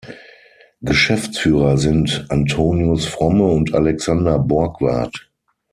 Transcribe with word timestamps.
Geschäftsführer 0.81 1.77
sind 1.77 2.25
Antonius 2.29 3.05
Fromme 3.05 3.43
und 3.45 3.75
Alexander 3.75 4.39
Borgwardt. 4.39 5.29